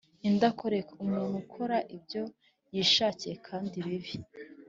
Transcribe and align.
indakoreka: 0.27 0.91
umuntu 1.03 1.35
ukora 1.43 1.77
ibyo 1.95 2.23
yishakiye 2.75 3.35
kandi 3.47 3.75
bibi 3.85 4.13